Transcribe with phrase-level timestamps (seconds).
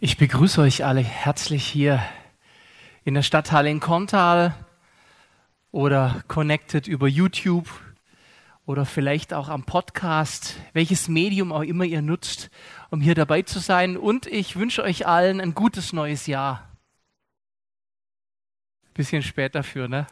[0.00, 2.00] Ich begrüße euch alle herzlich hier
[3.04, 4.54] in der Stadthalle in Kontal
[5.72, 7.68] oder connected über YouTube
[8.64, 12.48] oder vielleicht auch am Podcast, welches Medium auch immer ihr nutzt,
[12.90, 13.96] um hier dabei zu sein.
[13.96, 16.76] Und ich wünsche euch allen ein gutes neues Jahr.
[18.94, 20.06] Bisschen spät dafür, ne?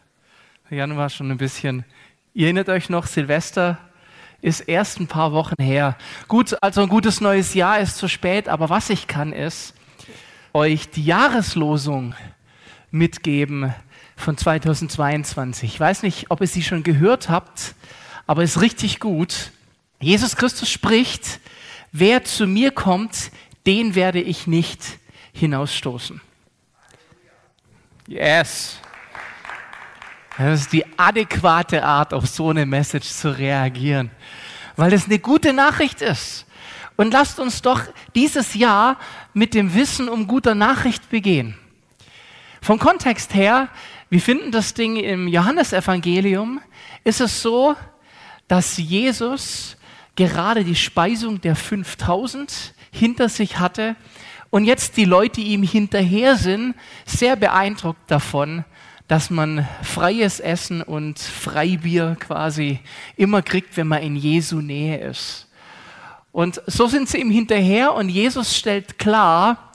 [0.69, 1.85] Der Januar schon ein bisschen.
[2.35, 3.79] Ihr erinnert euch noch, Silvester
[4.43, 5.97] ist erst ein paar Wochen her.
[6.27, 9.76] Gut, also ein gutes neues Jahr ist zu spät, aber was ich kann ist,
[10.57, 12.15] euch die Jahreslosung
[12.91, 13.75] mitgeben
[14.17, 15.75] von 2022.
[15.75, 17.75] Ich weiß nicht, ob ihr sie schon gehört habt,
[18.27, 19.53] aber es ist richtig gut.
[20.01, 21.41] Jesus Christus spricht,
[21.93, 23.31] wer zu mir kommt,
[23.67, 24.83] den werde ich nicht
[25.35, 26.23] hinausstoßen.
[28.07, 28.79] Yes.
[30.39, 34.11] Das ist die adäquate Art, auf so eine Message zu reagieren,
[34.77, 36.46] weil es eine gute Nachricht ist.
[36.97, 37.83] Und lasst uns doch
[38.15, 38.99] dieses Jahr
[39.35, 41.57] mit dem Wissen um guter Nachricht begehen.
[42.63, 43.69] Vom Kontext her,
[44.09, 46.61] wir finden das Ding im Johannesevangelium,
[47.05, 47.77] ist es so,
[48.49, 49.77] dass Jesus
[50.17, 53.97] gerade die Speisung der 5000 hinter sich hatte
[54.51, 58.65] und jetzt die Leute, ihm hinterher sind, sehr beeindruckt davon,
[59.09, 62.81] dass man freies Essen und Freibier quasi
[63.17, 65.46] immer kriegt, wenn man in Jesu Nähe ist.
[66.37, 69.73] Und so sind sie ihm hinterher und Jesus stellt klar,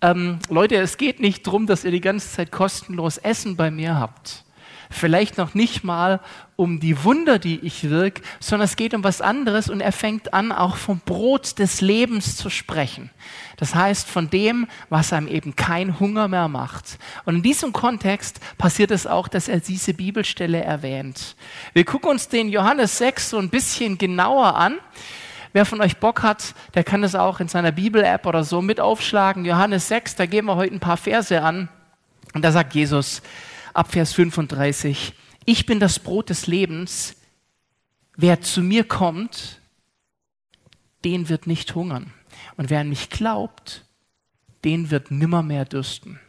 [0.00, 4.00] ähm, Leute, es geht nicht darum, dass ihr die ganze Zeit kostenlos Essen bei mir
[4.00, 4.42] habt.
[4.90, 6.18] Vielleicht noch nicht mal
[6.56, 10.34] um die Wunder, die ich wirke, sondern es geht um was anderes und er fängt
[10.34, 13.10] an, auch vom Brot des Lebens zu sprechen.
[13.56, 16.98] Das heißt, von dem, was einem eben kein Hunger mehr macht.
[17.26, 21.36] Und in diesem Kontext passiert es auch, dass er diese Bibelstelle erwähnt.
[21.74, 24.78] Wir gucken uns den Johannes 6 so ein bisschen genauer an.
[25.52, 28.80] Wer von euch Bock hat, der kann es auch in seiner Bibel-App oder so mit
[28.80, 29.44] aufschlagen.
[29.44, 31.68] Johannes 6, da gehen wir heute ein paar Verse an.
[32.32, 33.22] Und da sagt Jesus,
[33.74, 35.12] ab Vers 35,
[35.44, 37.16] ich bin das Brot des Lebens,
[38.16, 39.60] wer zu mir kommt,
[41.04, 42.12] den wird nicht hungern.
[42.56, 43.84] Und wer an mich glaubt,
[44.64, 46.20] den wird nimmermehr dürsten.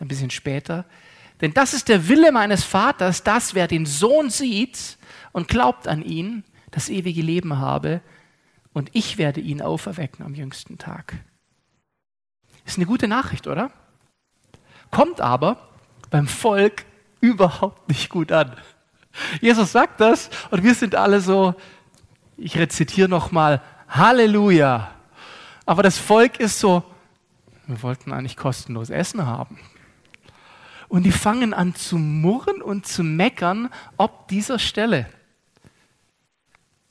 [0.00, 0.84] Ein bisschen später,
[1.40, 4.98] denn das ist der Wille meines Vaters, dass wer den Sohn sieht
[5.32, 8.00] und glaubt an ihn, das ewige Leben habe
[8.72, 11.14] und ich werde ihn auferwecken am jüngsten Tag.
[12.64, 13.70] Ist eine gute Nachricht, oder?
[14.90, 15.68] Kommt aber
[16.10, 16.84] beim Volk
[17.20, 18.56] überhaupt nicht gut an.
[19.40, 21.54] Jesus sagt das und wir sind alle so,
[22.36, 24.92] ich rezitiere nochmal, Halleluja.
[25.66, 26.84] Aber das Volk ist so,
[27.66, 29.58] wir wollten eigentlich kostenlos Essen haben.
[30.88, 35.06] Und die fangen an zu murren und zu meckern ob dieser Stelle.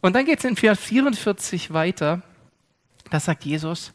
[0.01, 2.21] Und dann geht es in Vers 44 weiter.
[3.09, 3.93] Da sagt Jesus,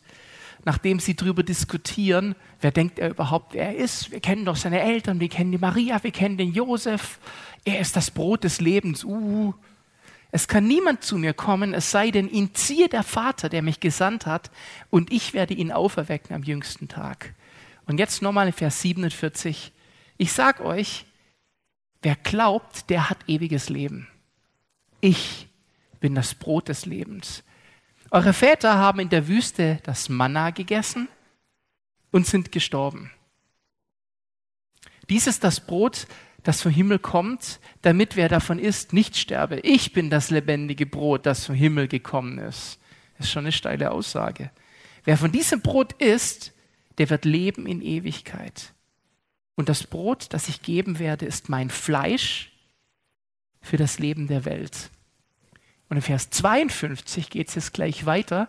[0.65, 4.11] nachdem sie darüber diskutieren, wer denkt er überhaupt, wer er ist.
[4.11, 7.19] Wir kennen doch seine Eltern, wir kennen die Maria, wir kennen den Josef.
[7.65, 9.05] Er ist das Brot des Lebens.
[9.05, 9.55] Uh.
[10.31, 13.79] Es kann niemand zu mir kommen, es sei denn, ihn ziehe der Vater, der mich
[13.79, 14.51] gesandt hat,
[14.91, 17.35] und ich werde ihn auferwecken am jüngsten Tag.
[17.87, 19.71] Und jetzt nochmal in Vers 47.
[20.17, 21.07] Ich sag euch,
[22.03, 24.09] wer glaubt, der hat ewiges Leben.
[25.01, 25.47] Ich
[26.05, 27.43] bin das Brot des Lebens.
[28.11, 31.09] Eure Väter haben in der Wüste das Manna gegessen
[32.11, 33.11] und sind gestorben.
[35.09, 36.07] Dies ist das Brot,
[36.43, 39.61] das vom Himmel kommt, damit wer davon isst, nicht sterbe.
[39.61, 42.79] Ich bin das lebendige Brot, das vom Himmel gekommen ist.
[43.17, 44.51] Das ist schon eine steile Aussage.
[45.05, 46.53] Wer von diesem Brot isst,
[46.99, 48.75] der wird leben in Ewigkeit.
[49.55, 52.53] Und das Brot, das ich geben werde, ist mein Fleisch
[53.63, 54.91] für das Leben der Welt.
[55.95, 58.49] Und in Vers 52 geht es jetzt gleich weiter.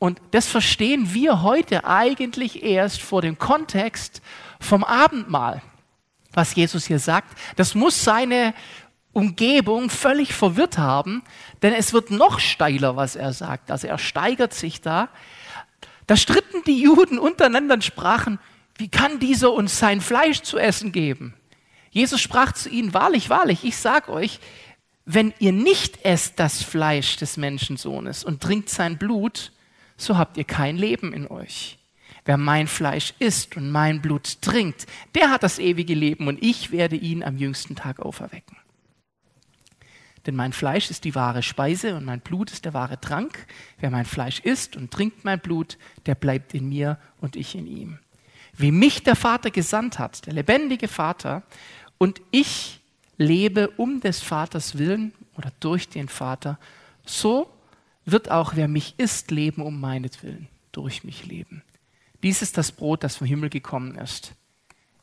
[0.00, 4.22] Und das verstehen wir heute eigentlich erst vor dem Kontext
[4.58, 5.62] vom Abendmahl,
[6.32, 7.38] was Jesus hier sagt.
[7.54, 8.54] Das muss seine
[9.12, 11.22] Umgebung völlig verwirrt haben,
[11.62, 13.70] denn es wird noch steiler, was er sagt.
[13.70, 15.10] Also er steigert sich da.
[16.08, 18.40] Da stritten die Juden untereinander und sprachen,
[18.78, 21.34] wie kann dieser uns sein Fleisch zu essen geben?
[21.90, 24.40] Jesus sprach zu ihnen, wahrlich, wahrlich, ich sag euch,
[25.04, 29.52] wenn ihr nicht esst das Fleisch des Menschensohnes und trinkt sein Blut,
[29.96, 31.78] so habt ihr kein Leben in euch.
[32.24, 36.70] Wer mein Fleisch isst und mein Blut trinkt, der hat das ewige Leben und ich
[36.70, 38.56] werde ihn am jüngsten Tag auferwecken.
[40.26, 43.46] Denn mein Fleisch ist die wahre Speise und mein Blut ist der wahre Trank.
[43.78, 47.66] Wer mein Fleisch isst und trinkt mein Blut, der bleibt in mir und ich in
[47.66, 47.98] ihm.
[48.54, 51.42] Wie mich der Vater gesandt hat, der lebendige Vater,
[51.96, 52.79] und ich
[53.20, 56.58] lebe um des Vaters willen oder durch den Vater,
[57.04, 57.50] so
[58.06, 61.62] wird auch wer mich isst, leben um meinetwillen, durch mich leben.
[62.22, 64.32] Dies ist das Brot, das vom Himmel gekommen ist.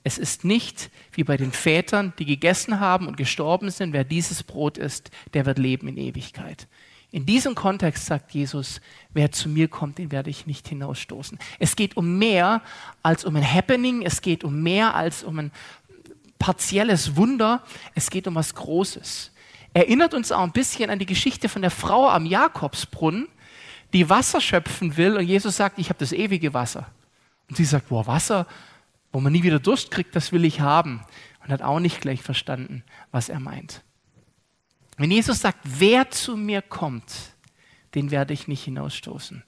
[0.03, 3.93] Es ist nicht wie bei den Vätern, die gegessen haben und gestorben sind.
[3.93, 6.67] Wer dieses Brot isst, der wird leben in Ewigkeit.
[7.11, 8.81] In diesem Kontext sagt Jesus,
[9.13, 11.37] wer zu mir kommt, den werde ich nicht hinausstoßen.
[11.59, 12.61] Es geht um mehr
[13.03, 15.51] als um ein Happening, es geht um mehr als um ein
[16.39, 17.63] partielles Wunder,
[17.95, 19.31] es geht um was Großes.
[19.73, 23.27] Erinnert uns auch ein bisschen an die Geschichte von der Frau am Jakobsbrunnen,
[23.93, 26.87] die Wasser schöpfen will und Jesus sagt, ich habe das ewige Wasser.
[27.49, 28.47] Und sie sagt, boah, Wasser,
[29.11, 31.01] wo man nie wieder Durst kriegt, das will ich haben.
[31.43, 33.83] Und hat auch nicht gleich verstanden, was er meint.
[34.97, 37.13] Wenn Jesus sagt, wer zu mir kommt,
[37.95, 39.43] den werde ich nicht hinausstoßen.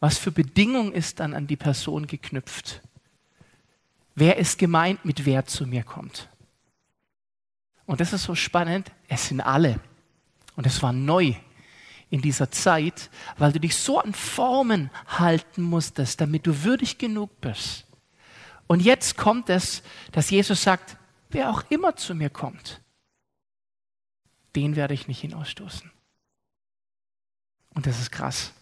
[0.00, 2.82] Was für Bedingung ist dann an die Person geknüpft?
[4.14, 6.28] Wer ist gemeint mit wer zu mir kommt?
[7.86, 9.80] Und das ist so spannend, es sind alle.
[10.56, 11.34] Und es war neu
[12.10, 17.40] in dieser Zeit, weil du dich so an Formen halten musstest, damit du würdig genug
[17.40, 17.86] bist.
[18.66, 19.82] Und jetzt kommt es,
[20.12, 20.96] dass Jesus sagt,
[21.30, 22.80] wer auch immer zu mir kommt,
[24.54, 25.90] den werde ich nicht hinausstoßen.
[27.74, 28.52] Und das ist krass.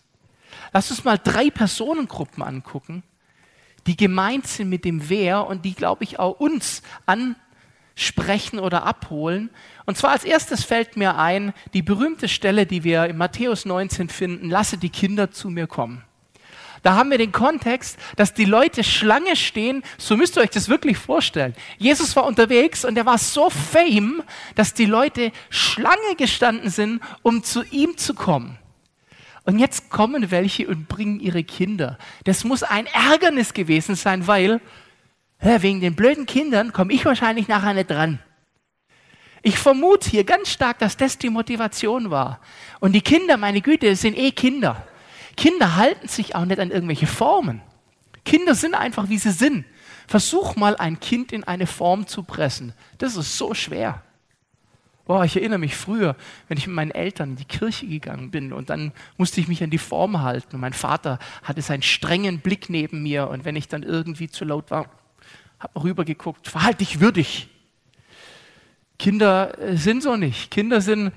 [0.73, 3.03] Lass uns mal drei Personengruppen angucken,
[3.87, 9.51] die gemeint sind mit dem Wer und die, glaube ich, auch uns ansprechen oder abholen.
[9.87, 14.09] Und zwar als erstes fällt mir ein, die berühmte Stelle, die wir in Matthäus 19
[14.09, 16.05] finden, lasse die Kinder zu mir kommen.
[16.83, 20.69] Da haben wir den Kontext, dass die Leute Schlange stehen, so müsst ihr euch das
[20.69, 21.55] wirklich vorstellen.
[21.79, 24.23] Jesus war unterwegs und er war so fame,
[24.57, 28.59] dass die Leute Schlange gestanden sind, um zu ihm zu kommen.
[29.45, 31.99] Und jetzt kommen welche und bringen ihre Kinder.
[32.25, 34.61] Das muss ein Ärgernis gewesen sein, weil
[35.41, 38.21] wegen den blöden Kindern komme ich wahrscheinlich nachher nicht dran.
[39.43, 42.41] Ich vermute hier ganz stark, dass das die Motivation war.
[42.79, 44.87] Und die Kinder, meine Güte, sind eh Kinder.
[45.37, 47.61] Kinder halten sich auch nicht an irgendwelche Formen.
[48.25, 49.65] Kinder sind einfach, wie sie sind.
[50.07, 52.73] Versuch mal, ein Kind in eine Form zu pressen.
[52.99, 54.03] Das ist so schwer.
[55.05, 56.17] Boah, ich erinnere mich früher,
[56.49, 59.63] wenn ich mit meinen Eltern in die Kirche gegangen bin und dann musste ich mich
[59.63, 60.55] an die Form halten.
[60.55, 64.45] Und mein Vater hatte seinen strengen Blick neben mir und wenn ich dann irgendwie zu
[64.45, 64.89] laut war,
[65.59, 67.49] habe rübergeguckt, verhalte dich würdig.
[68.99, 70.51] Kinder äh, sind so nicht.
[70.51, 71.13] Kinder sind.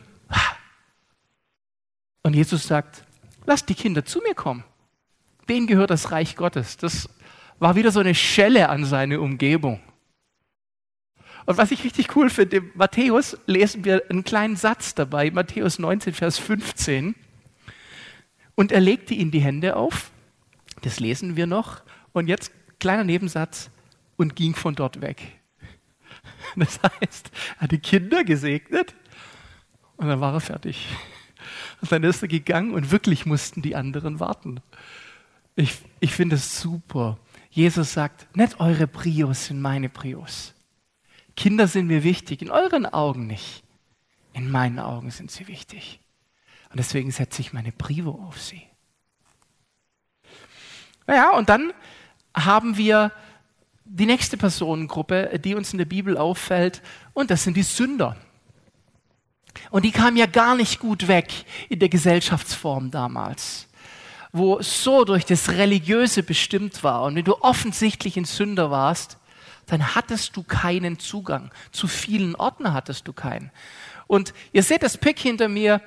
[2.23, 3.05] Und Jesus sagt,
[3.45, 4.63] Lass die Kinder zu mir kommen.
[5.47, 6.77] Denen gehört das Reich Gottes.
[6.77, 7.09] Das
[7.59, 9.79] war wieder so eine Schelle an seine Umgebung.
[11.45, 15.77] Und was ich richtig cool finde, in Matthäus lesen wir einen kleinen Satz dabei, Matthäus
[15.77, 17.15] 19, Vers 15.
[18.55, 20.11] Und er legte ihnen die Hände auf,
[20.81, 21.81] das lesen wir noch,
[22.13, 23.69] und jetzt kleiner Nebensatz,
[24.17, 25.21] und ging von dort weg.
[26.55, 28.95] Das heißt, er hat die Kinder gesegnet
[29.97, 30.87] und dann war er fertig.
[31.81, 34.61] Und dann ist er gegangen und wirklich mussten die anderen warten.
[35.55, 37.17] Ich, ich finde es super.
[37.49, 40.54] Jesus sagt, nicht eure Prios sind meine Prios.
[41.35, 43.63] Kinder sind mir wichtig, in euren Augen nicht.
[44.33, 45.99] In meinen Augen sind sie wichtig.
[46.69, 48.63] Und deswegen setze ich meine Prio auf sie.
[51.07, 51.73] Naja, und dann
[52.35, 53.11] haben wir
[53.85, 56.81] die nächste Personengruppe, die uns in der Bibel auffällt,
[57.13, 58.17] und das sind die Sünder.
[59.69, 61.31] Und die kam ja gar nicht gut weg
[61.69, 63.67] in der Gesellschaftsform damals,
[64.31, 67.03] wo so durch das Religiöse bestimmt war.
[67.03, 69.17] Und wenn du offensichtlich ein Sünder warst,
[69.67, 71.51] dann hattest du keinen Zugang.
[71.71, 73.51] Zu vielen Orten hattest du keinen.
[74.07, 75.81] Und ihr seht das Pick hinter mir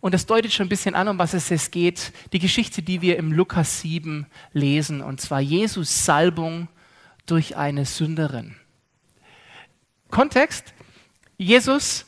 [0.00, 2.12] und das deutet schon ein bisschen an, um was es jetzt geht.
[2.32, 6.68] Die Geschichte, die wir im Lukas 7 lesen, und zwar Jesus Salbung
[7.26, 8.56] durch eine Sünderin.
[10.10, 10.74] Kontext,
[11.38, 12.04] Jesus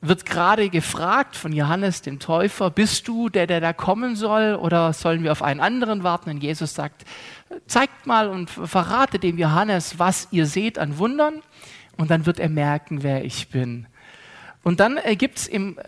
[0.00, 4.92] wird gerade gefragt von Johannes dem Täufer, bist du der, der da kommen soll oder
[4.92, 6.30] sollen wir auf einen anderen warten?
[6.30, 7.04] Und Jesus sagt,
[7.66, 11.42] zeigt mal und verrate dem Johannes, was ihr seht an Wundern
[11.96, 13.86] und dann wird er merken, wer ich bin.
[14.62, 15.78] Und dann gibt es im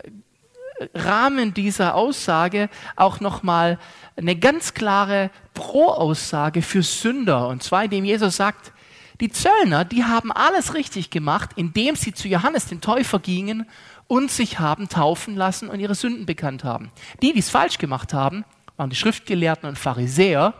[0.93, 3.79] Rahmen dieser Aussage auch nochmal
[4.17, 7.47] eine ganz klare Pro-Aussage für Sünder.
[7.47, 8.73] Und zwar indem Jesus sagt,
[9.21, 13.69] die Zöllner, die haben alles richtig gemacht, indem sie zu Johannes dem Täufer gingen
[14.11, 16.91] und sich haben taufen lassen und ihre Sünden bekannt haben.
[17.21, 18.43] Die, die es falsch gemacht haben,
[18.75, 20.53] waren die Schriftgelehrten und Pharisäer,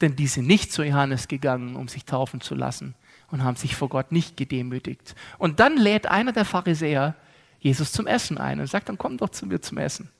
[0.00, 2.96] denn die sind nicht zu Johannes gegangen, um sich taufen zu lassen
[3.30, 5.14] und haben sich vor Gott nicht gedemütigt.
[5.38, 7.14] Und dann lädt einer der Pharisäer
[7.60, 10.10] Jesus zum Essen ein und sagt, dann komm doch zu mir zum Essen.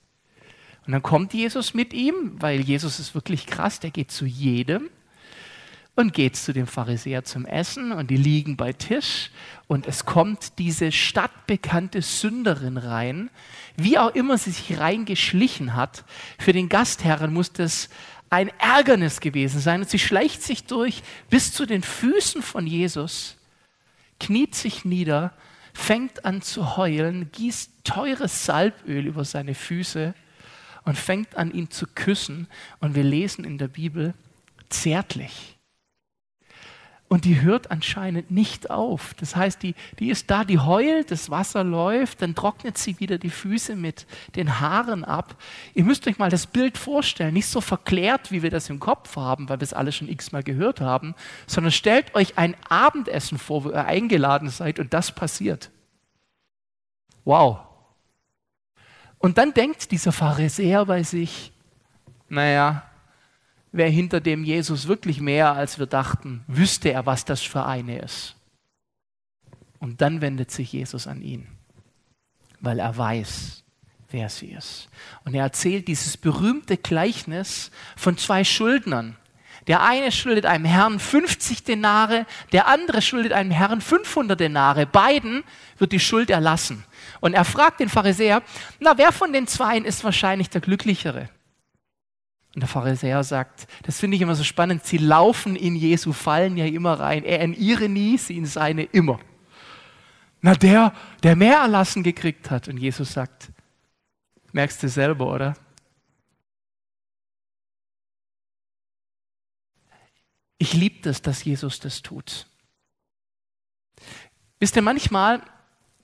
[0.87, 4.91] Und dann kommt Jesus mit ihm, weil Jesus ist wirklich krass, der geht zu jedem
[5.99, 9.33] und geht zu dem Pharisäer zum Essen und die liegen bei Tisch
[9.67, 13.31] und es kommt diese stadtbekannte Sünderin rein,
[13.77, 16.05] wie auch immer sie sich reingeschlichen hat.
[16.39, 17.89] Für den Gastherren muss das
[18.31, 19.81] ein Ärgernis gewesen sein.
[19.81, 23.37] Und sie schleicht sich durch bis zu den Füßen von Jesus,
[24.21, 25.33] kniet sich nieder,
[25.75, 30.15] fängt an zu heulen, gießt teures Salböl über seine Füße
[30.85, 32.47] und fängt an, ihn zu küssen.
[32.79, 34.15] Und wir lesen in der Bibel
[34.69, 35.58] zärtlich.
[37.09, 39.15] Und die hört anscheinend nicht auf.
[39.15, 43.17] Das heißt, die, die ist da, die heult, das Wasser läuft, dann trocknet sie wieder
[43.17, 45.37] die Füße mit den Haaren ab.
[45.73, 49.17] Ihr müsst euch mal das Bild vorstellen, nicht so verklärt, wie wir das im Kopf
[49.17, 51.15] haben, weil wir es alle schon x-mal gehört haben,
[51.47, 55.71] sondern stellt euch ein Abendessen vor, wo ihr eingeladen seid und das passiert.
[57.25, 57.61] Wow.
[59.19, 61.53] Und dann denkt dieser Pharisäer bei sich,
[62.29, 62.88] naja,
[63.73, 67.99] wer hinter dem Jesus wirklich mehr als wir dachten, wüsste er, was das für eine
[67.99, 68.37] ist.
[69.79, 71.47] Und dann wendet sich Jesus an ihn,
[72.61, 73.63] weil er weiß,
[74.11, 74.89] wer sie ist.
[75.25, 79.17] Und er erzählt dieses berühmte Gleichnis von zwei Schuldnern.
[79.67, 84.87] Der eine schuldet einem Herrn 50 Denare, der andere schuldet einem Herrn 500 Denare.
[84.87, 85.45] Beiden
[85.77, 86.85] wird die Schuld erlassen.
[87.21, 88.43] Und er fragt den Pharisäer,
[88.81, 91.29] na, wer von den Zweien ist wahrscheinlich der Glücklichere?
[92.55, 96.57] Und der Pharisäer sagt, das finde ich immer so spannend, sie laufen in Jesu Fallen
[96.57, 97.25] ja immer rein.
[97.25, 99.21] Er in ihre nie, sie in seine immer.
[100.41, 102.69] Na, der, der mehr erlassen gekriegt hat.
[102.69, 103.51] Und Jesus sagt,
[104.53, 105.55] merkst du selber, oder?
[110.59, 112.47] Ich liebe das, dass Jesus das tut.
[114.59, 115.43] Wisst ihr, manchmal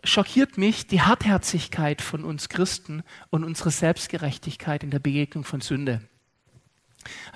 [0.05, 6.09] schockiert mich die Hartherzigkeit von uns Christen und unsere Selbstgerechtigkeit in der Begegnung von Sünde.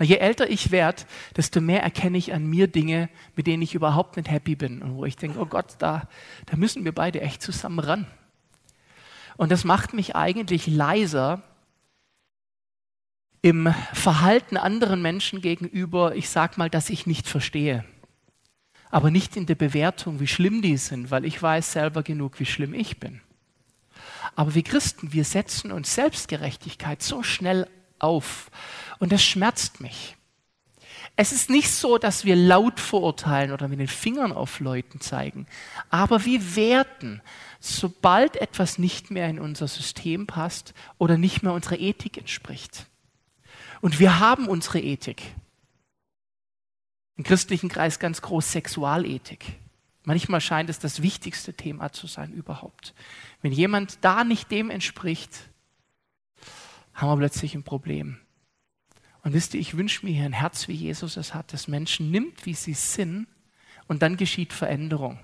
[0.00, 1.02] Je älter ich werde,
[1.36, 4.94] desto mehr erkenne ich an mir Dinge, mit denen ich überhaupt nicht happy bin und
[4.94, 6.08] wo ich denke, oh Gott, da,
[6.46, 8.06] da müssen wir beide echt zusammen ran.
[9.36, 11.42] Und das macht mich eigentlich leiser
[13.40, 17.84] im Verhalten anderen Menschen gegenüber, ich sag mal, dass ich nicht verstehe.
[18.90, 22.46] Aber nicht in der Bewertung, wie schlimm die sind, weil ich weiß selber genug, wie
[22.46, 23.20] schlimm ich bin.
[24.34, 28.50] Aber wir Christen, wir setzen uns Selbstgerechtigkeit so schnell auf
[28.98, 30.16] und das schmerzt mich.
[31.16, 35.46] Es ist nicht so, dass wir laut verurteilen oder mit den Fingern auf Leuten zeigen,
[35.90, 37.20] aber wir werten,
[37.58, 42.86] sobald etwas nicht mehr in unser System passt oder nicht mehr unserer Ethik entspricht.
[43.80, 45.22] Und wir haben unsere Ethik.
[47.16, 49.58] Im christlichen Kreis ganz groß Sexualethik.
[50.04, 52.94] Manchmal scheint es das wichtigste Thema zu sein überhaupt.
[53.42, 55.50] Wenn jemand da nicht dem entspricht,
[56.94, 58.18] haben wir plötzlich ein Problem.
[59.28, 62.10] Und wisst ihr, ich wünsche mir hier ein Herz, wie Jesus es hat, das Menschen
[62.10, 63.26] nimmt, wie sie sind,
[63.86, 65.18] und dann geschieht Veränderung.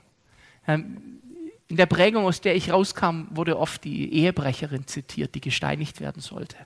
[0.68, 1.22] Ähm,
[1.68, 6.20] in der Prägung, aus der ich rauskam, wurde oft die Ehebrecherin zitiert, die gesteinigt werden
[6.20, 6.58] sollte.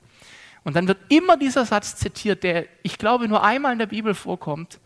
[0.65, 4.15] Und dann wird immer dieser Satz zitiert, der, ich glaube, nur einmal in der Bibel
[4.15, 4.81] vorkommt.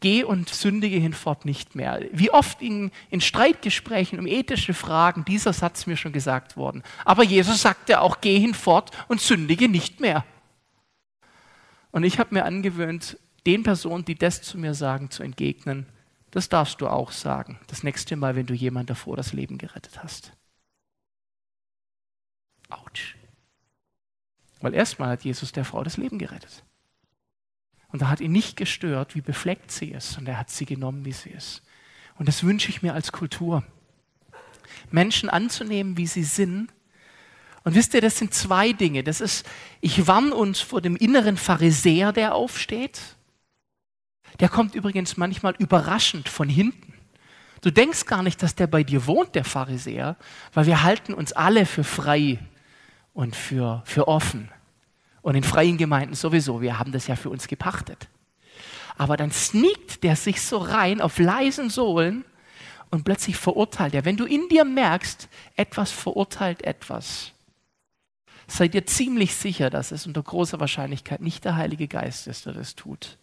[0.00, 2.00] Geh und sündige hinfort nicht mehr.
[2.10, 6.82] Wie oft in, in Streitgesprächen um ethische Fragen dieser Satz mir schon gesagt worden.
[7.04, 10.24] Aber Jesus sagte auch, geh hinfort und sündige nicht mehr.
[11.92, 15.86] Und ich habe mir angewöhnt, den Personen, die das zu mir sagen, zu entgegnen,
[16.30, 17.58] das darfst du auch sagen.
[17.66, 20.32] Das nächste Mal, wenn du jemand davor das Leben gerettet hast.
[22.68, 23.16] Autsch.
[24.60, 26.64] Weil erstmal hat Jesus der Frau das Leben gerettet.
[27.88, 31.04] Und er hat ihn nicht gestört, wie befleckt sie ist, und er hat sie genommen,
[31.04, 31.62] wie sie ist.
[32.16, 33.64] Und das wünsche ich mir als Kultur.
[34.90, 36.72] Menschen anzunehmen, wie sie sind
[37.64, 39.02] und wisst ihr, das sind zwei Dinge.
[39.02, 39.46] Das ist,
[39.80, 43.00] ich warne uns vor dem inneren Pharisäer, der aufsteht.
[44.38, 46.94] Der kommt übrigens manchmal überraschend von hinten.
[47.60, 50.16] Du denkst gar nicht, dass der bei dir wohnt, der Pharisäer,
[50.54, 52.38] weil wir halten uns alle für frei
[53.12, 54.50] und für, für offen.
[55.20, 58.08] Und in freien Gemeinden sowieso, wir haben das ja für uns gepachtet.
[58.96, 62.24] Aber dann sneakt der sich so rein auf leisen Sohlen
[62.90, 64.06] und plötzlich verurteilt er.
[64.06, 67.32] Wenn du in dir merkst, etwas verurteilt etwas,
[68.50, 72.52] seid ihr ziemlich sicher, dass es unter großer Wahrscheinlichkeit nicht der Heilige Geist ist, der
[72.52, 73.18] das tut,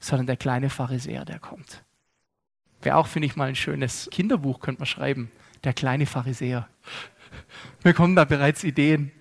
[0.00, 1.82] sondern der kleine Pharisäer, der kommt.
[2.80, 5.30] Wäre auch, finde ich, mal ein schönes Kinderbuch, könnte man schreiben.
[5.64, 6.68] Der kleine Pharisäer.
[7.84, 9.12] Mir kommen da bereits Ideen.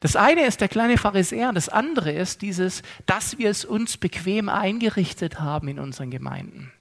[0.00, 4.48] Das eine ist der kleine Pharisäer, das andere ist dieses, dass wir es uns bequem
[4.48, 6.72] eingerichtet haben in unseren Gemeinden.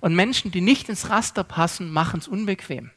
[0.00, 2.90] Und Menschen, die nicht ins Raster passen, machen es unbequem.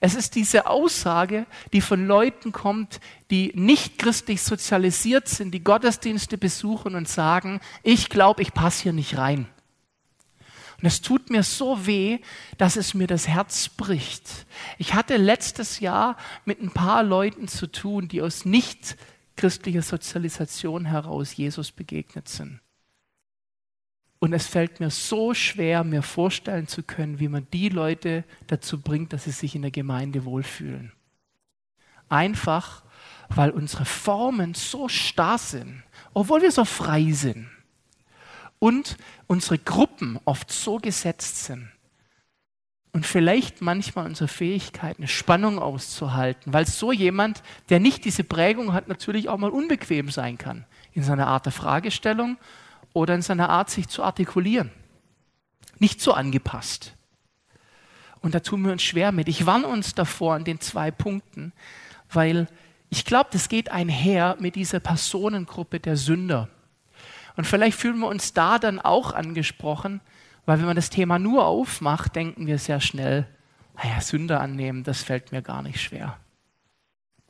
[0.00, 3.00] Es ist diese Aussage, die von Leuten kommt,
[3.30, 8.92] die nicht christlich sozialisiert sind, die Gottesdienste besuchen und sagen, ich glaube, ich passe hier
[8.92, 9.48] nicht rein.
[10.78, 12.18] Und es tut mir so weh,
[12.58, 14.46] dass es mir das Herz bricht.
[14.76, 18.96] Ich hatte letztes Jahr mit ein paar Leuten zu tun, die aus nicht
[19.36, 22.60] christlicher Sozialisation heraus Jesus begegnet sind.
[24.18, 28.80] Und es fällt mir so schwer, mir vorstellen zu können, wie man die Leute dazu
[28.80, 30.92] bringt, dass sie sich in der Gemeinde wohlfühlen.
[32.08, 32.84] Einfach,
[33.28, 35.82] weil unsere Formen so starr sind,
[36.14, 37.48] obwohl wir so frei sind.
[38.58, 38.96] Und
[39.26, 41.70] unsere Gruppen oft so gesetzt sind.
[42.92, 48.72] Und vielleicht manchmal unsere Fähigkeit, eine Spannung auszuhalten, weil so jemand, der nicht diese Prägung
[48.72, 52.38] hat, natürlich auch mal unbequem sein kann in seiner Art der Fragestellung
[52.96, 54.70] oder in seiner Art, sich zu artikulieren.
[55.78, 56.94] Nicht so angepasst.
[58.20, 59.28] Und da tun wir uns schwer mit.
[59.28, 61.52] Ich warne uns davor an den zwei Punkten,
[62.10, 62.48] weil
[62.88, 66.48] ich glaube, das geht einher mit dieser Personengruppe der Sünder.
[67.36, 70.00] Und vielleicht fühlen wir uns da dann auch angesprochen,
[70.46, 73.26] weil wenn man das Thema nur aufmacht, denken wir sehr schnell,
[73.74, 76.16] naja, Sünder annehmen, das fällt mir gar nicht schwer.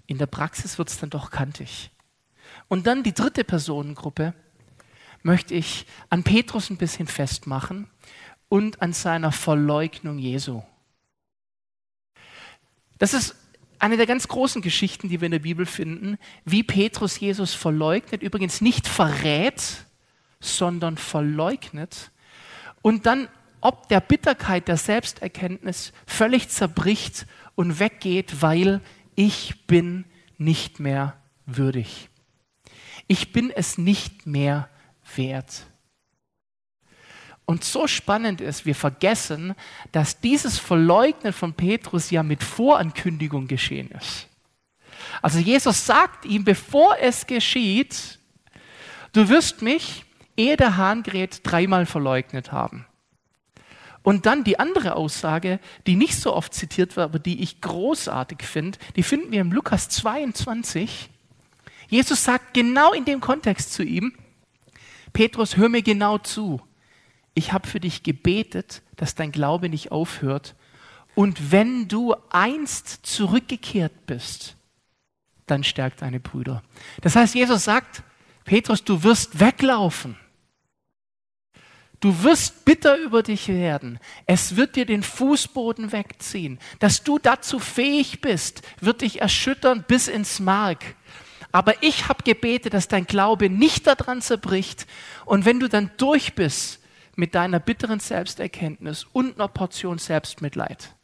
[0.07, 1.91] In der Praxis wird es dann doch kantig.
[2.69, 4.33] Und dann die dritte Personengruppe
[5.23, 7.89] möchte ich an Petrus ein bisschen festmachen
[8.49, 10.63] und an seiner Verleugnung Jesu.
[12.99, 13.37] Das ist
[13.79, 18.23] eine der ganz großen Geschichten, die wir in der Bibel finden, wie Petrus Jesus verleugnet,
[18.23, 19.85] übrigens nicht verrät,
[20.41, 22.11] sondern verleugnet
[22.83, 23.29] und dann
[23.61, 28.81] ob der Bitterkeit der Selbsterkenntnis völlig zerbricht und weggeht, weil
[29.17, 30.05] ich bin
[30.39, 32.11] nicht mehr würdig.
[33.09, 34.69] Ich bin es nicht mehr
[35.15, 35.67] wert.
[37.45, 39.55] Und so spannend ist, wir vergessen,
[39.93, 44.29] dass dieses Verleugnen von Petrus ja mit Vorankündigung geschehen ist.
[45.23, 48.19] Also Jesus sagt ihm, bevor es geschieht,
[49.13, 50.05] du wirst mich,
[50.37, 52.85] ehe der Hahn gerät, dreimal verleugnet haben.
[54.03, 58.43] Und dann die andere Aussage, die nicht so oft zitiert wird, aber die ich großartig
[58.43, 61.11] finde, die finden wir im Lukas 22.
[61.89, 64.13] Jesus sagt genau in dem Kontext zu ihm,
[65.17, 66.61] Petrus, hör mir genau zu
[67.37, 70.57] ich habe für dich gebetet, dass dein Glaube nicht aufhört.
[71.15, 74.57] Und wenn du einst zurückgekehrt bist,
[75.45, 76.63] dann stärkt deine Brüder.
[77.03, 78.03] Das heißt, Jesus sagt,
[78.45, 80.17] Petrus, du wirst weglaufen.
[82.01, 83.99] Du wirst bitter über dich werden.
[84.25, 86.59] Es wird dir den Fußboden wegziehen.
[86.79, 90.97] Dass du dazu fähig bist, wird dich erschüttern bis ins Mark.
[91.53, 94.87] Aber ich habe gebetet, dass dein Glaube nicht daran zerbricht.
[95.25, 96.81] Und wenn du dann durch bist,
[97.17, 100.95] mit deiner bitteren Selbsterkenntnis und einer Portion Selbstmitleid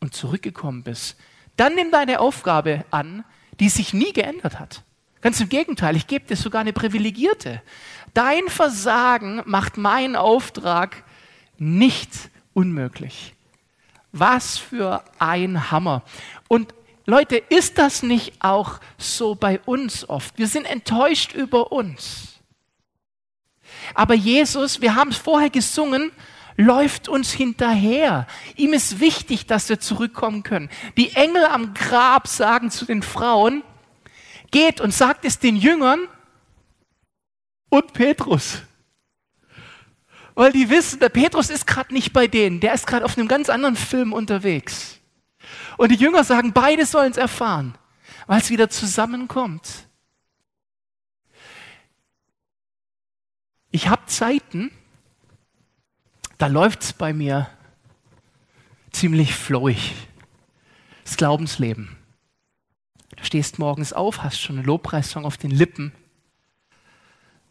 [0.00, 1.16] und zurückgekommen bist,
[1.56, 3.24] dann nimm deine Aufgabe an,
[3.60, 4.82] die sich nie geändert hat.
[5.20, 7.62] Ganz im Gegenteil, ich gebe dir sogar eine privilegierte.
[8.14, 11.04] Dein Versagen macht meinen Auftrag
[11.58, 12.10] nicht
[12.54, 13.34] unmöglich.
[14.12, 16.02] Was für ein Hammer.
[16.48, 16.74] Und
[17.10, 20.38] Leute, ist das nicht auch so bei uns oft?
[20.38, 22.38] Wir sind enttäuscht über uns.
[23.94, 26.12] Aber Jesus, wir haben es vorher gesungen,
[26.56, 28.28] läuft uns hinterher.
[28.54, 30.70] Ihm ist wichtig, dass wir zurückkommen können.
[30.96, 33.64] Die Engel am Grab sagen zu den Frauen,
[34.52, 36.06] geht und sagt es den Jüngern
[37.70, 38.62] und Petrus.
[40.36, 43.26] Weil die wissen, der Petrus ist gerade nicht bei denen, der ist gerade auf einem
[43.26, 44.99] ganz anderen Film unterwegs.
[45.80, 47.74] Und die Jünger sagen, beide sollen es erfahren,
[48.26, 49.88] weil es wieder zusammenkommt.
[53.70, 54.70] Ich habe Zeiten,
[56.36, 57.48] da läuft es bei mir
[58.90, 59.94] ziemlich flowig.
[61.04, 61.96] Das Glaubensleben.
[63.16, 65.92] Du stehst morgens auf, hast schon einen Lobpreissong auf den Lippen.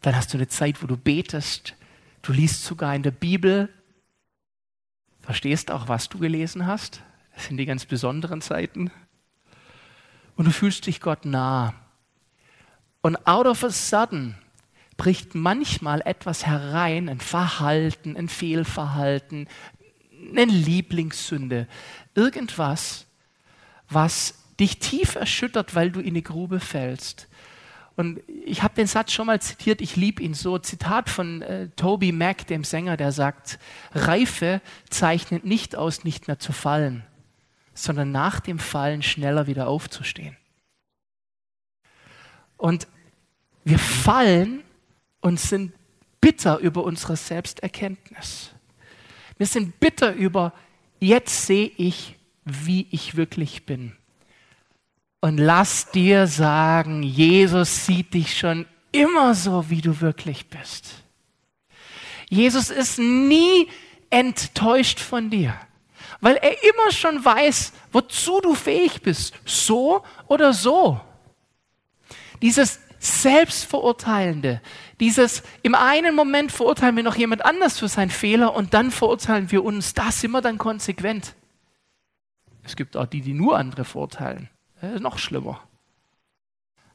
[0.02, 1.74] Dann hast du eine Zeit, wo du betest.
[2.22, 3.68] Du liest sogar in der Bibel.
[5.18, 7.02] Verstehst auch, was du gelesen hast.
[7.34, 8.90] Das sind die ganz besonderen Zeiten.
[10.36, 11.74] Und du fühlst dich Gott nah.
[13.02, 14.36] Und out of a sudden
[14.96, 19.48] bricht manchmal etwas herein, ein Verhalten, ein Fehlverhalten,
[20.30, 21.66] eine Lieblingssünde,
[22.14, 23.06] irgendwas,
[23.88, 27.28] was dich tief erschüttert, weil du in die Grube fällst.
[27.96, 30.58] Und ich habe den Satz schon mal zitiert, ich liebe ihn so.
[30.58, 33.58] Zitat von äh, Toby Mac, dem Sänger, der sagt,
[33.92, 37.04] Reife zeichnet nicht aus, nicht mehr zu fallen,
[37.74, 40.36] sondern nach dem Fallen schneller wieder aufzustehen.
[42.56, 42.86] Und
[43.64, 44.62] wir fallen
[45.20, 45.72] und sind
[46.20, 48.50] bitter über unsere Selbsterkenntnis.
[49.38, 50.52] Wir sind bitter über,
[50.98, 53.96] jetzt sehe ich, wie ich wirklich bin.
[55.20, 61.02] Und lass dir sagen, Jesus sieht dich schon immer so, wie du wirklich bist.
[62.28, 63.68] Jesus ist nie
[64.08, 65.54] enttäuscht von dir,
[66.20, 71.00] weil er immer schon weiß, wozu du fähig bist, so oder so.
[72.42, 74.60] Dieses Selbstverurteilende,
[75.00, 79.50] dieses im einen Moment verurteilen wir noch jemand anders für seinen Fehler und dann verurteilen
[79.50, 81.34] wir uns, da sind wir dann konsequent.
[82.62, 84.50] Es gibt auch die, die nur andere verurteilen.
[84.98, 85.62] noch schlimmer.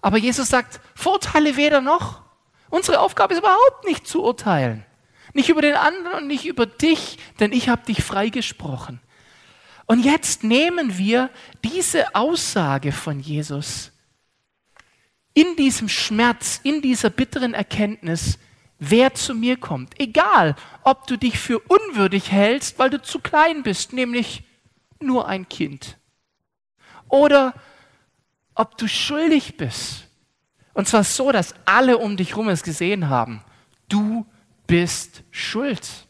[0.02, 2.22] Aber Jesus sagt, verurteile weder noch.
[2.70, 4.86] Unsere Aufgabe ist überhaupt nicht zu urteilen.
[5.34, 9.02] Nicht über den anderen und nicht über dich, denn ich habe dich freigesprochen.
[9.86, 11.30] Und jetzt nehmen wir
[11.64, 13.92] diese Aussage von Jesus
[15.34, 18.40] in diesem Schmerz, in dieser bitteren Erkenntnis,
[18.80, 20.00] wer zu mir kommt.
[20.00, 24.44] Egal, ob du dich für unwürdig hältst, weil du zu klein bist, nämlich
[25.00, 25.98] nur ein Kind.
[27.10, 27.54] Oder
[28.56, 30.08] ob du schuldig bist.
[30.74, 33.44] Und zwar so, dass alle um dich herum es gesehen haben.
[33.90, 34.26] Du
[34.68, 36.08] bist schuld.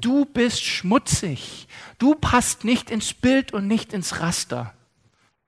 [0.00, 1.66] Du bist schmutzig.
[1.98, 4.74] Du passt nicht ins Bild und nicht ins Raster.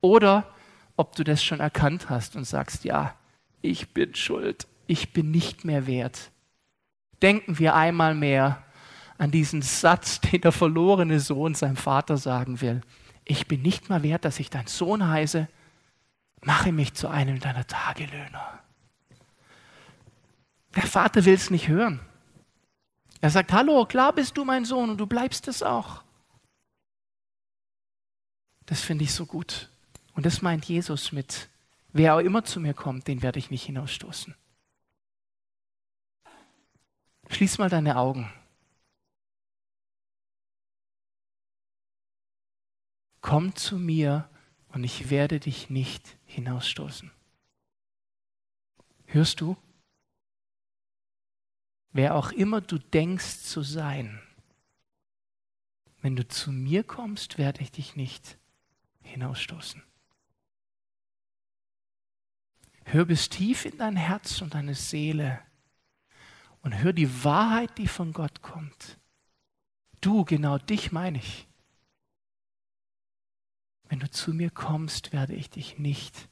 [0.00, 0.52] Oder
[0.96, 3.14] ob du das schon erkannt hast und sagst, ja,
[3.62, 4.66] ich bin schuld.
[4.86, 6.30] Ich bin nicht mehr wert.
[7.22, 8.62] Denken wir einmal mehr
[9.18, 12.80] an diesen Satz, den der verlorene Sohn seinem Vater sagen will.
[13.24, 15.48] Ich bin nicht mehr wert, dass ich dein Sohn heiße.
[16.42, 18.60] Mache mich zu einem deiner Tagelöhner.
[20.74, 22.00] Der Vater will es nicht hören.
[23.20, 26.02] Er sagt, hallo, klar bist du mein Sohn und du bleibst es auch.
[28.66, 29.68] Das finde ich so gut.
[30.14, 31.48] Und das meint Jesus mit,
[31.92, 34.34] wer auch immer zu mir kommt, den werde ich nicht hinausstoßen.
[37.28, 38.32] Schließ mal deine Augen.
[43.20, 44.28] Komm zu mir
[44.72, 47.10] und ich werde dich nicht hinausstoßen.
[49.06, 49.56] Hörst du?
[51.92, 54.20] Wer auch immer du denkst zu sein,
[56.02, 58.38] wenn du zu mir kommst, werde ich dich nicht
[59.02, 59.82] hinausstoßen.
[62.84, 65.40] Hör bis tief in dein Herz und deine Seele
[66.62, 68.98] und hör die Wahrheit, die von Gott kommt.
[70.00, 71.46] Du, genau dich meine ich.
[73.88, 76.28] Wenn du zu mir kommst, werde ich dich nicht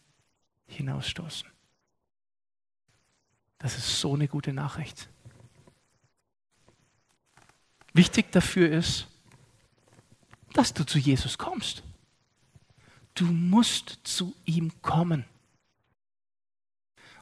[0.67, 1.49] hinausstoßen.
[3.59, 5.11] Das ist so eine gute Nachricht.
[7.93, 9.07] Wichtig dafür ist,
[10.53, 11.83] dass du zu Jesus kommst.
[13.15, 15.25] Du musst zu ihm kommen.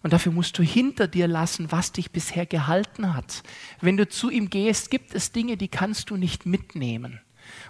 [0.03, 3.43] Und dafür musst du hinter dir lassen, was dich bisher gehalten hat.
[3.81, 7.21] Wenn du zu ihm gehst, gibt es Dinge, die kannst du nicht mitnehmen.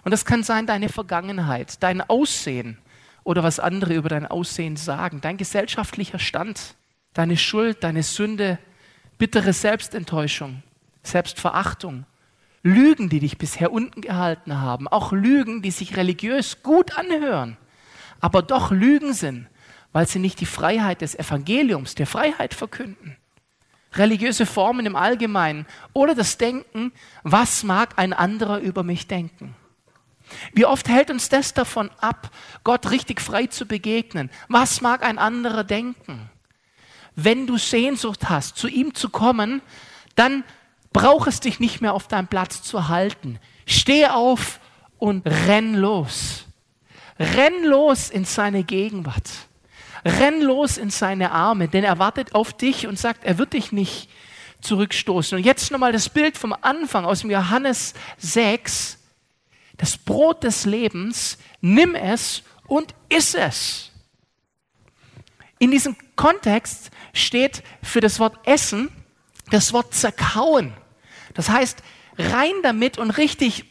[0.04, 2.78] Und das kann sein deine Vergangenheit, dein Aussehen
[3.24, 6.74] oder was andere über dein Aussehen sagen, dein gesellschaftlicher Stand,
[7.12, 8.58] deine Schuld, deine Sünde,
[9.18, 10.62] bittere Selbstenttäuschung,
[11.02, 12.04] Selbstverachtung,
[12.66, 17.56] Lügen, die dich bisher unten gehalten haben, auch Lügen, die sich religiös gut anhören,
[18.20, 19.46] aber doch Lügen sind,
[19.92, 23.16] weil sie nicht die Freiheit des Evangeliums, der Freiheit verkünden.
[23.92, 29.54] Religiöse Formen im Allgemeinen oder das Denken, was mag ein anderer über mich denken?
[30.52, 32.30] Wie oft hält uns das davon ab,
[32.64, 34.28] Gott richtig frei zu begegnen?
[34.48, 36.28] Was mag ein anderer denken?
[37.14, 39.62] Wenn du Sehnsucht hast, zu ihm zu kommen,
[40.16, 40.42] dann
[40.96, 43.38] brauchst dich nicht mehr auf deinem Platz zu halten.
[43.66, 44.60] Steh auf
[44.96, 46.46] und renn los.
[47.18, 49.28] Renn los in seine Gegenwart.
[50.06, 53.72] Renn los in seine Arme, denn er wartet auf dich und sagt, er wird dich
[53.72, 54.08] nicht
[54.62, 55.36] zurückstoßen.
[55.36, 58.96] Und jetzt nochmal das Bild vom Anfang aus dem Johannes 6.
[59.76, 63.90] Das Brot des Lebens, nimm es und iss es.
[65.58, 68.90] In diesem Kontext steht für das Wort Essen
[69.50, 70.72] das Wort zerkauen.
[71.36, 71.82] Das heißt,
[72.18, 73.66] rein damit und richtig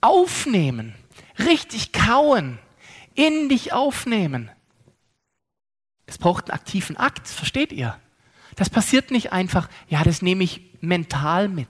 [0.00, 0.94] aufnehmen,
[1.38, 2.58] richtig kauen,
[3.14, 4.50] in dich aufnehmen.
[6.06, 7.96] Es braucht einen aktiven Akt, versteht ihr?
[8.56, 11.68] Das passiert nicht einfach, ja, das nehme ich mental mit.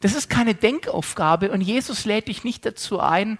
[0.00, 3.38] Das ist keine Denkaufgabe und Jesus lädt dich nicht dazu ein,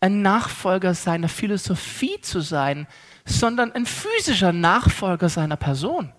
[0.00, 2.88] ein Nachfolger seiner Philosophie zu sein,
[3.24, 6.12] sondern ein physischer Nachfolger seiner Person.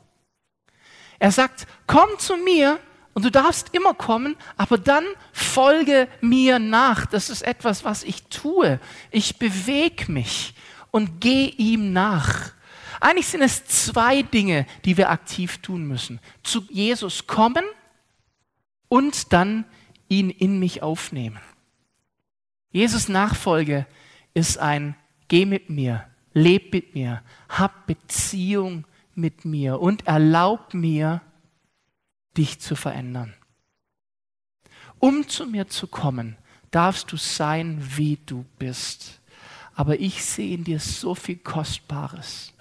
[1.20, 2.80] Er sagt, komm zu mir
[3.14, 5.04] und du darfst immer kommen, aber dann
[5.34, 7.06] folge mir nach.
[7.06, 8.80] Das ist etwas, was ich tue.
[9.12, 10.54] Ich bewege mich
[10.92, 12.54] und gehe ihm nach.
[13.02, 16.20] Eigentlich sind es zwei Dinge, die wir aktiv tun müssen.
[16.44, 17.64] Zu Jesus kommen
[18.88, 19.66] und dann
[20.08, 21.40] ihn in mich aufnehmen.
[22.72, 23.86] Jesus Nachfolge
[24.34, 24.96] ist ein
[25.28, 28.86] Geh mit mir, leb mit mir, hab Beziehung
[29.20, 31.22] mit mir und erlaub mir,
[32.38, 33.34] dich zu verändern.
[35.00, 36.38] Um zu mir zu kommen,
[36.72, 39.20] darfst du sein, wie du bist.
[39.80, 42.52] aber ich sehe in dir so viel Kostbares,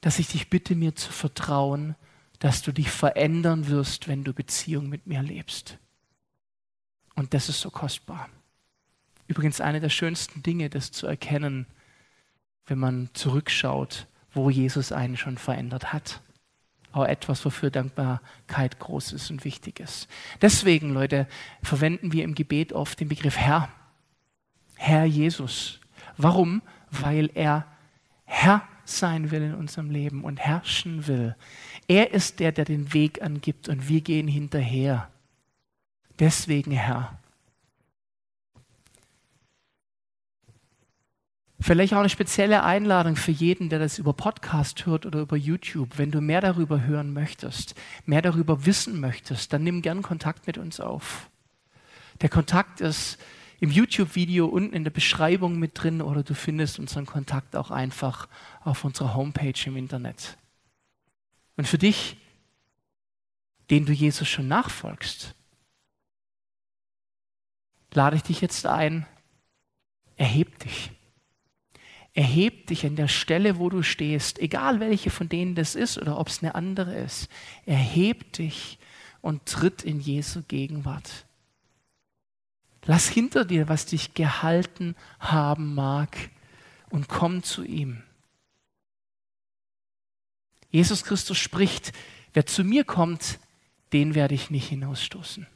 [0.00, 1.94] dass ich dich bitte, mir zu vertrauen,
[2.40, 5.78] dass du dich verändern wirst, wenn du Beziehung mit mir lebst.
[7.14, 8.28] Und das ist so kostbar.
[9.28, 11.66] Übrigens eine der schönsten Dinge, das zu erkennen,
[12.66, 16.20] wenn man zurückschaut, wo Jesus einen schon verändert hat.
[16.92, 20.08] Auch etwas, wofür Dankbarkeit groß ist und wichtig ist.
[20.42, 21.28] Deswegen, Leute,
[21.62, 23.68] verwenden wir im Gebet oft den Begriff Herr.
[24.76, 25.78] Herr Jesus.
[26.16, 26.62] Warum?
[26.90, 27.66] Weil er
[28.24, 31.36] Herr sein will in unserem Leben und herrschen will.
[31.86, 35.08] Er ist der, der den Weg angibt und wir gehen hinterher.
[36.18, 37.18] Deswegen Herr.
[41.62, 45.98] Vielleicht auch eine spezielle Einladung für jeden, der das über Podcast hört oder über YouTube.
[45.98, 47.74] Wenn du mehr darüber hören möchtest,
[48.06, 51.28] mehr darüber wissen möchtest, dann nimm gern Kontakt mit uns auf.
[52.22, 53.18] Der Kontakt ist
[53.60, 58.26] im YouTube-Video unten in der Beschreibung mit drin oder du findest unseren Kontakt auch einfach
[58.62, 60.38] auf unserer Homepage im Internet.
[61.58, 62.16] Und für dich,
[63.68, 65.34] den du Jesus schon nachfolgst,
[67.92, 69.06] lade ich dich jetzt ein,
[70.16, 70.90] erheb dich.
[72.12, 76.18] Erheb dich an der Stelle, wo du stehst, egal welche von denen das ist oder
[76.18, 77.28] ob es eine andere ist.
[77.66, 78.78] Erheb dich
[79.20, 81.26] und tritt in Jesu Gegenwart.
[82.84, 86.16] Lass hinter dir, was dich gehalten haben mag,
[86.88, 88.02] und komm zu ihm.
[90.70, 91.92] Jesus Christus spricht,
[92.32, 93.38] wer zu mir kommt,
[93.92, 95.46] den werde ich nicht hinausstoßen.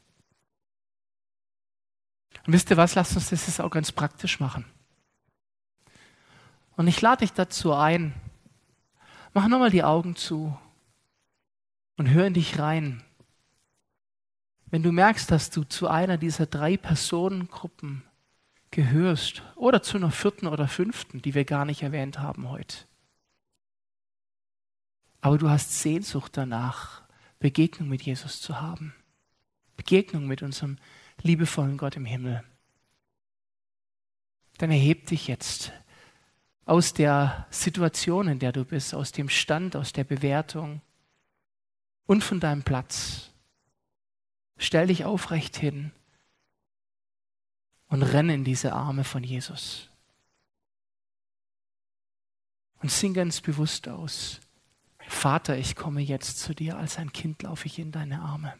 [2.45, 4.65] Und wisst ihr was, lasst uns das jetzt auch ganz praktisch machen.
[6.75, 8.13] Und ich lade dich dazu ein,
[9.33, 10.57] mach nochmal die Augen zu
[11.97, 13.03] und hör in dich rein.
[14.67, 18.03] Wenn du merkst, dass du zu einer dieser drei Personengruppen
[18.71, 22.85] gehörst oder zu einer vierten oder fünften, die wir gar nicht erwähnt haben heute.
[25.21, 27.03] Aber du hast Sehnsucht danach,
[27.39, 28.93] Begegnung mit Jesus zu haben.
[29.77, 30.77] Begegnung mit unserem
[31.21, 32.43] liebevollen Gott im Himmel.
[34.57, 35.71] Dann erheb dich jetzt
[36.65, 40.81] aus der Situation, in der du bist, aus dem Stand, aus der Bewertung
[42.07, 43.31] und von deinem Platz.
[44.57, 45.91] Stell dich aufrecht hin
[47.87, 49.89] und renn in diese Arme von Jesus.
[52.81, 54.41] Und sing ganz bewusst aus.
[55.07, 58.53] Vater, ich komme jetzt zu dir, als ein Kind laufe ich in deine Arme.